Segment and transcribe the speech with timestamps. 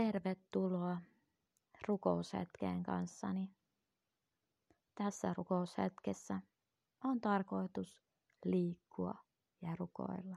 [0.00, 0.96] Tervetuloa
[1.88, 3.50] rukoushetkeen kanssani.
[4.94, 6.40] Tässä rukoushetkessä
[7.04, 8.02] on tarkoitus
[8.44, 9.14] liikkua
[9.62, 10.36] ja rukoilla.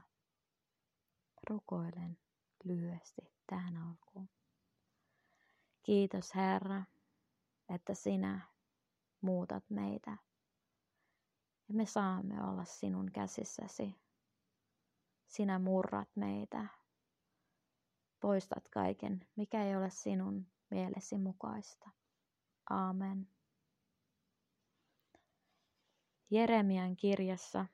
[1.50, 2.18] Rukoilen
[2.64, 4.28] lyhyesti tähän alkuun.
[5.82, 6.82] Kiitos Herra,
[7.68, 8.40] että sinä
[9.20, 10.16] muutat meitä
[11.68, 13.94] ja me saamme olla sinun käsissäsi.
[15.26, 16.66] Sinä murrat meitä,
[18.24, 21.90] poistat kaiken, mikä ei ole sinun mielesi mukaista.
[22.70, 23.28] Aamen.
[26.30, 27.66] Jeremian kirjassa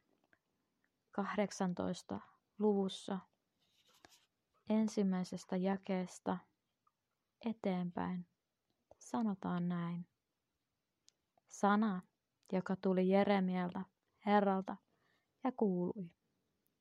[1.11, 2.21] 18
[2.59, 3.19] luvussa
[4.69, 6.39] ensimmäisestä jakeesta
[7.47, 8.27] eteenpäin
[8.99, 10.07] sanotaan näin.
[11.49, 12.03] Sana,
[12.53, 13.83] joka tuli Jeremialta
[14.27, 14.77] Herralta
[15.45, 16.11] ja kuului.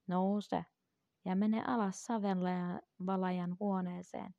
[0.08, 0.66] Nouse
[1.30, 4.36] ja mene alas savenvalajan huoneeseen.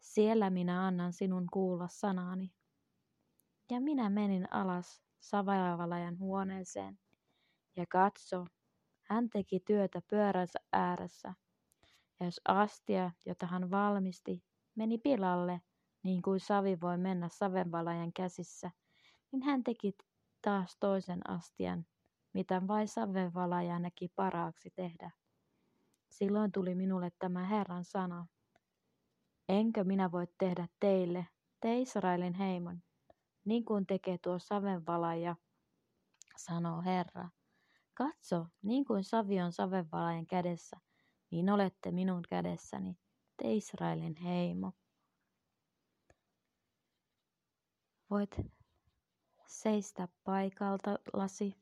[0.00, 2.54] Siellä minä annan sinun kuulla sanani.
[3.70, 6.98] Ja minä menin alas savenvalajan huoneeseen
[7.76, 8.46] ja katso,
[9.02, 11.34] hän teki työtä pyöränsä ääressä.
[12.20, 15.60] Ja jos astia, jota hän valmisti, meni pilalle,
[16.02, 18.70] niin kuin savi voi mennä savenvalajan käsissä,
[19.32, 19.92] niin hän teki
[20.42, 21.86] taas toisen astian,
[22.32, 25.10] mitä vain savenvalaja näki paraaksi tehdä.
[26.18, 28.26] Silloin tuli minulle tämä Herran sana.
[29.48, 31.26] Enkö minä voi tehdä teille,
[31.60, 32.82] te Israelin heimon,
[33.44, 35.36] niin kuin tekee tuo savenvalaja,
[36.36, 37.28] sanoo Herra.
[37.94, 40.76] Katso, niin kuin savi on savenvalajan kädessä,
[41.30, 42.98] niin olette minun kädessäni,
[43.36, 44.72] te Israelin heimo.
[48.10, 48.40] Voit
[49.46, 51.56] seistä paikaltasi,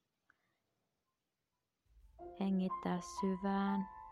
[2.41, 4.04] hengittää syvään.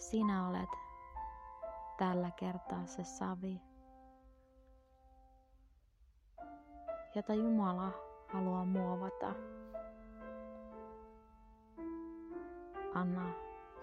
[0.00, 0.68] Sinä olet
[1.98, 3.60] tällä kertaa se savi,
[7.14, 7.92] jota Jumala
[8.28, 9.34] haluaa muovata.
[12.94, 13.32] Anna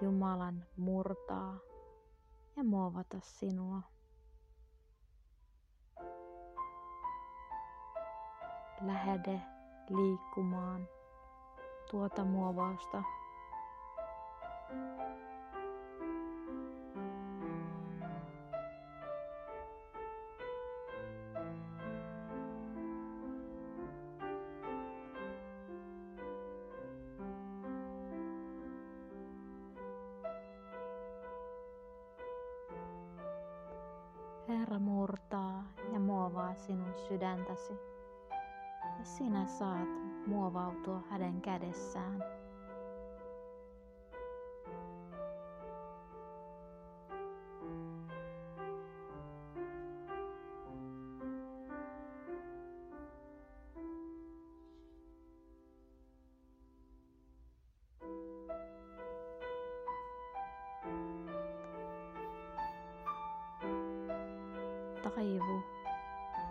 [0.01, 1.57] Jumalan murtaa
[2.55, 3.81] ja muovata sinua.
[8.81, 9.41] Lähde
[9.89, 10.87] liikkumaan
[11.91, 13.03] tuota muovausta
[34.47, 35.63] Herra murtaa
[35.93, 37.73] ja muovaa sinun sydäntäsi,
[38.99, 39.89] ja sinä saat
[40.27, 42.36] muovautua hänen kädessään.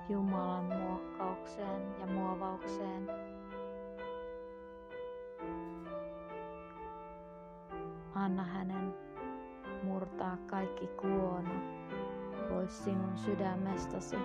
[0.08, 3.06] Jumalan muokkaukseen ja muovaukseen.
[8.14, 8.94] Anna hänen
[9.82, 11.50] murtaa kaikki kuono
[12.48, 14.16] pois sinun sydämestäsi.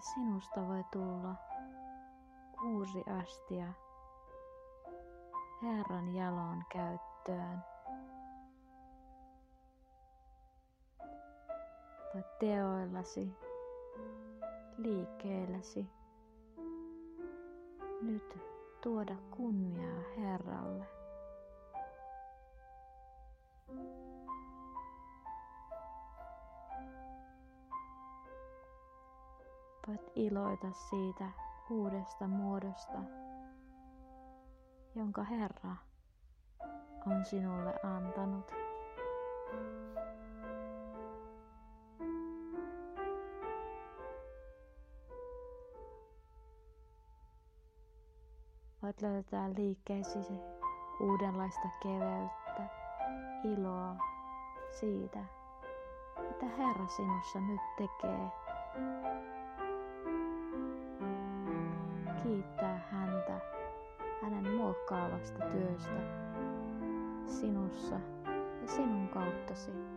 [0.00, 1.34] Sinusta voi tulla
[2.64, 3.72] uusi astia
[5.62, 7.64] Herran jalon käyttöön.
[12.14, 13.32] Voit teoillasi,
[14.76, 15.90] liikkeelläsi
[18.02, 18.38] nyt
[18.80, 20.86] tuoda kunniaa Herralle.
[29.88, 31.30] Voit iloita siitä
[31.70, 32.98] uudesta muodosta,
[34.94, 35.76] jonka Herra
[37.06, 38.52] on sinulle antanut.
[48.82, 50.18] Voit löytää liikkeesi
[51.00, 52.68] uudenlaista keveyttä,
[53.44, 53.96] iloa
[54.70, 55.24] siitä,
[56.18, 58.30] mitä Herra sinussa nyt tekee
[62.36, 63.40] kiittää häntä
[64.22, 66.00] hänen muokkaavasta työstä
[67.26, 68.00] sinussa
[68.62, 69.95] ja sinun kauttasi.